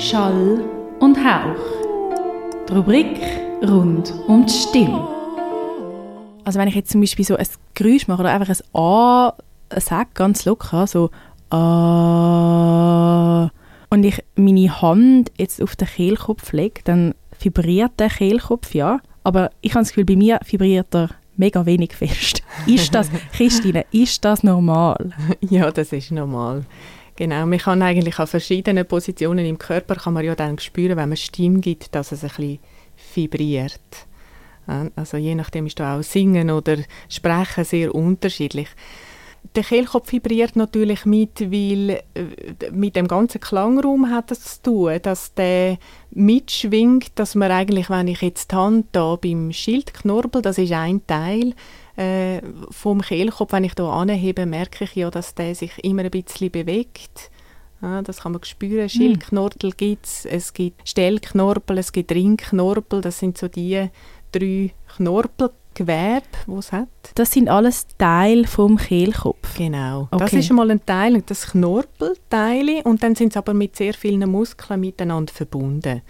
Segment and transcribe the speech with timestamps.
[0.00, 0.64] Schall
[1.00, 1.60] und Hauch.
[2.66, 3.20] Die Rubrik
[3.62, 5.06] rund um die Stimme.
[6.42, 9.34] Also wenn ich jetzt zum Beispiel so ein Geräusch mache oder einfach ein A
[9.78, 11.10] sage, ganz locker, so
[11.50, 13.50] A
[13.90, 19.00] und ich meine Hand jetzt auf den Kehlkopf lege, dann vibriert der Kehlkopf, ja.
[19.22, 22.42] Aber ich habe das Gefühl, bei mir vibriert er mega wenig fest.
[22.66, 25.12] Ist das, Christine, ist das normal?
[25.40, 26.64] Ja, das ist normal.
[27.20, 31.10] Genau, man kann eigentlich an verschiedenen Positionen im Körper kann man ja dann spüren, wenn
[31.10, 32.58] man Stimme gibt, dass es ein bisschen
[33.14, 34.06] vibriert.
[34.96, 36.78] Also je nachdem ist da auch Singen oder
[37.10, 38.68] Sprechen sehr unterschiedlich.
[39.54, 44.98] Der Kehlkopf vibriert natürlich mit, weil äh, mit dem ganzen Klangraum hat das zu tun,
[45.02, 45.76] dass der
[46.12, 51.06] mitschwingt, dass man eigentlich, wenn ich jetzt die Hand da beim Schildknorbel, das ist ein
[51.06, 51.52] Teil,
[51.96, 52.40] äh,
[52.70, 56.50] vom Kehlkopf, wenn ich hier anhebe, merke ich ja, dass der sich immer ein bisschen
[56.50, 57.30] bewegt.
[57.82, 58.82] Ja, das kann man spüren.
[58.82, 58.88] Hm.
[58.88, 63.88] Schildknorpel gibt es, es gibt Stellknorpel, es gibt Ringknorpel, das sind so die
[64.32, 66.88] drei Knorpelgewebe, die es hat.
[67.14, 69.56] Das sind alles Teile vom Kehlkopf?
[69.56, 70.08] Genau.
[70.10, 70.18] Okay.
[70.18, 74.30] Das ist mal ein Teil, das Knorpelteil, und dann sind sie aber mit sehr vielen
[74.30, 76.02] Muskeln miteinander verbunden.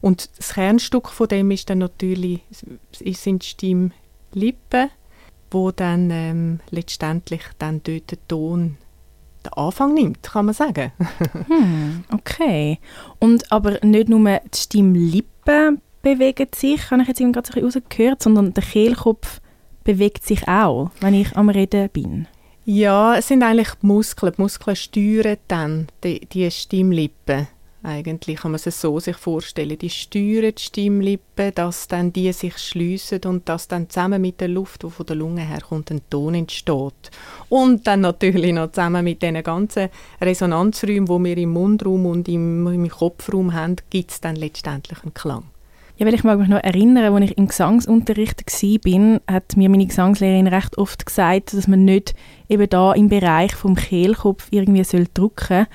[0.00, 2.40] Und das Kernstück von dem ist dann natürlich,
[2.92, 3.90] sind die
[4.30, 4.90] Stimmlippen,
[5.50, 8.76] wo dann ähm, letztendlich dann dort der Ton
[9.44, 10.92] den Anfang nimmt, kann man sagen.
[11.46, 12.78] hm, okay.
[13.18, 18.54] Und aber nicht nur die Stimmlippen bewegen sich, habe ich jetzt gerade so rausgehört, sondern
[18.54, 19.40] der Kehlkopf
[19.84, 22.26] bewegt sich auch, wenn ich am Reden bin.
[22.64, 24.34] Ja, es sind eigentlich die Muskeln.
[24.36, 27.48] Die Muskeln steuern dann die, die Stimmlippen.
[27.82, 29.78] Eigentlich kann man es so sich vorstellen.
[29.78, 34.48] Die steuern die Stimmlippen, dass dann die sich schließen und dass dann zusammen mit der
[34.48, 37.10] Luft, die von der Lunge herkommt, ein Ton entsteht.
[37.48, 39.90] Und dann natürlich noch zusammen mit den ganzen
[40.20, 45.14] Resonanzräumen, die wir im Mundraum und im, im Kopfraum haben, gibt es dann letztendlich einen
[45.14, 45.44] Klang.
[45.98, 49.86] Ja, weil ich mag mich noch erinnern, als ich im Gesangsunterricht war, hat mir meine
[49.86, 52.14] Gesangslehrerin recht oft gesagt, dass man nicht
[52.48, 55.66] eben da im Bereich vom Kehlkopf irgendwie soll drücken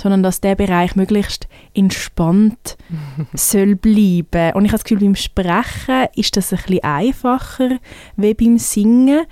[0.00, 2.76] sondern dass der Bereich möglichst entspannt
[3.34, 4.52] soll bleiben.
[4.54, 7.78] Und ich habe das Gefühl, beim Sprechen ist das ein bisschen einfacher
[8.16, 9.26] wie beim Singen.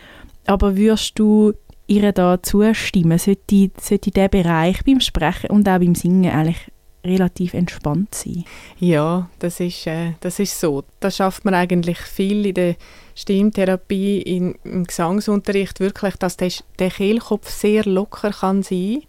[0.47, 1.53] Aber würdest du
[1.87, 3.19] ihr da zustimmen?
[3.19, 6.71] Sollte, sollte der Bereich beim Sprechen und auch beim Singen eigentlich
[7.05, 8.45] relativ entspannt sein?
[8.79, 10.85] Ja, das ist, äh, das ist so.
[11.01, 12.77] Das schafft man eigentlich viel in der
[13.15, 19.09] Stimmtherapie, in, im Gesangsunterricht, wirklich, dass der, der Kehlkopf sehr locker kann sein kann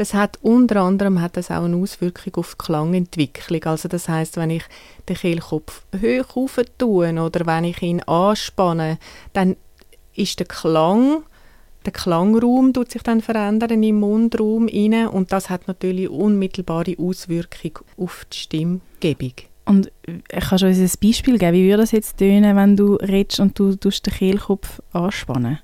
[0.00, 3.62] das hat unter anderem hat das auch eine Auswirkung auf die Klangentwicklung.
[3.64, 4.62] Also das heißt, wenn ich
[5.06, 8.98] den Kehlkopf hoch auf tue oder wenn ich ihn anspanne,
[9.34, 9.56] dann
[10.14, 11.24] ist der Klang,
[11.84, 17.80] der Klangraum tut sich dann verändern im Mundraum inne und das hat natürlich unmittelbare Auswirkung
[17.98, 19.34] auf die Stimmgebung.
[19.66, 19.92] Und
[20.28, 23.58] kannst du uns ein Beispiel geben, wie würde das jetzt tönen, wenn du redest und
[23.58, 25.58] du den Kehlkopf anspannen?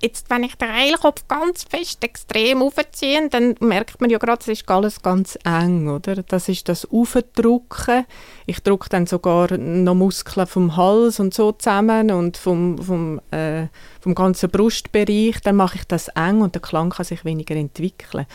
[0.00, 4.48] Jetzt, wenn ich den Kehlkopf ganz fest extrem aufziehe, dann merkt man ja gerade, es
[4.48, 6.22] ist alles ganz eng, oder?
[6.22, 8.06] Das ist das Aufdrücken.
[8.46, 13.66] Ich drücke dann sogar noch Muskeln vom Hals und so zusammen und vom, vom, äh,
[14.00, 15.40] vom ganzen Brustbereich.
[15.42, 18.26] Dann mache ich das eng und der Klang kann sich weniger entwickeln.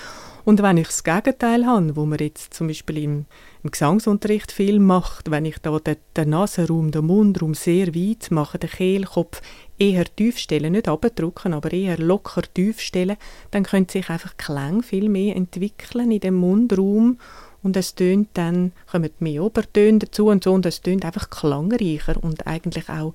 [0.46, 3.26] Und wenn ich das Gegenteil habe, wo man jetzt zum Beispiel im,
[3.64, 8.60] im Gesangsunterricht viel macht, wenn ich da den, den Nasenraum, den Mundraum sehr weit mache,
[8.60, 9.42] den Kehlkopf
[9.84, 13.18] eher tief stellen, nicht abdrücken, aber eher locker tief stellen,
[13.52, 17.18] dann können sich einfach Klang viel mehr entwickeln in dem Mundraum
[17.62, 22.16] und es tönt dann, kommen mehr Obertöne dazu und so und es tönt einfach klangreicher
[22.22, 23.14] und eigentlich auch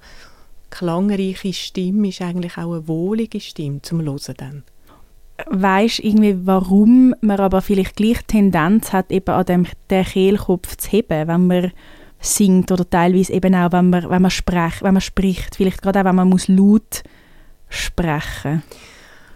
[0.71, 4.63] klangreiche Stimme ist eigentlich auch eine wohlige Stimme zum Hören dann.
[5.47, 10.91] Weisst irgendwie, warum man aber vielleicht gleich Tendenz hat, eben an dem den Kehlkopf zu
[10.91, 11.73] heben, wenn man
[12.21, 16.01] singt oder teilweise eben auch, wenn man, wenn man, sprech, wenn man spricht, vielleicht gerade
[16.01, 17.03] auch, wenn man muss laut
[17.69, 18.63] sprechen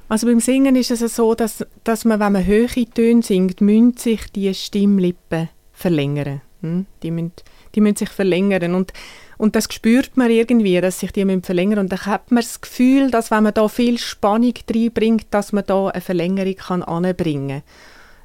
[0.08, 3.96] Also beim Singen ist es so, dass, dass man, wenn man hohe Töne singt, müssen
[3.96, 6.40] sich die Stimmlippen verlängern.
[6.62, 6.86] Hm?
[7.02, 7.32] Die, müssen,
[7.74, 8.92] die müssen sich verlängern und
[9.42, 13.10] und das spürt man irgendwie, dass sich die verlängern und dann hat man das Gefühl,
[13.10, 17.62] dass wenn man da viel Spannung reinbringt, dass man da eine Verlängerung kann anbringen.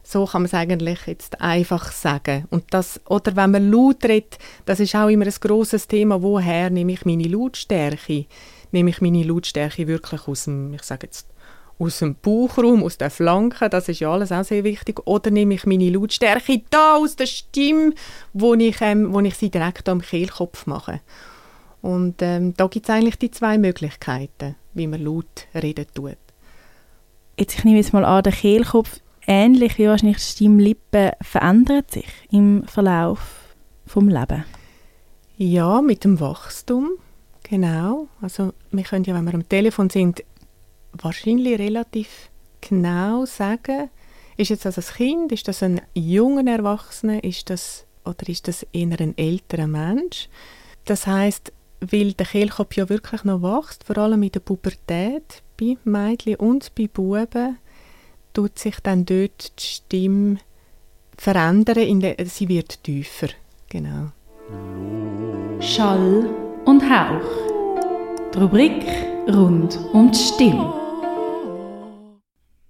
[0.10, 2.46] So kann man es eigentlich jetzt einfach sagen.
[2.50, 6.70] Und das, oder wenn man laut redet, das ist auch immer ein großes Thema, woher
[6.70, 8.26] nehme ich meine Lautstärke?
[8.72, 11.28] Nehme ich meine Lautstärke wirklich aus dem, ich sage jetzt,
[11.78, 15.06] aus dem Bauchraum, aus den Flanken, das ist ja alles auch sehr wichtig.
[15.06, 17.92] Oder nehme ich meine Lautstärke da aus der Stimme,
[18.32, 21.02] wo ich, ähm, wo ich sie direkt am Kehlkopf mache.
[21.82, 26.16] Und ähm, da gibt es eigentlich die zwei Möglichkeiten, wie man laut reden tut.
[27.38, 32.64] Jetzt, ich nehme jetzt mal an, der Kehlkopf ähnlich wie wahrscheinlich Stimmlippen verändert sich im
[32.64, 34.46] Verlauf vom Leben.
[35.38, 36.92] Ja, mit dem Wachstum,
[37.44, 38.08] genau.
[38.22, 40.24] Also wir können ja, wenn wir am Telefon sind,
[40.94, 42.30] wahrscheinlich relativ
[42.62, 43.90] genau sagen,
[44.38, 48.66] ist jetzt das ein Kind, ist das ein junger Erwachsener, ist das oder ist das
[48.72, 50.30] eher ein älterer Mensch?
[50.86, 51.52] Das heißt,
[51.82, 56.74] weil der Kehlkopf ja wirklich noch wächst, vor allem in der Pubertät bei Mädchen und
[56.76, 57.58] bei Buben,
[58.38, 60.38] tut sich dann dort die Stimme
[61.18, 63.30] verändern, in der, sie wird tiefer,
[63.68, 64.12] genau.
[65.60, 66.30] Schall
[66.66, 68.32] und Hauch.
[68.32, 68.86] Die Rubrik
[69.28, 70.77] rund um die Stimme.